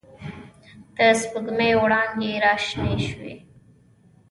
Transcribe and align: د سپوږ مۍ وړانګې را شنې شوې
د 0.95 0.97
سپوږ 1.19 1.45
مۍ 1.57 1.71
وړانګې 1.81 2.31
را 2.43 2.53
شنې 2.65 2.95
شوې 3.07 3.33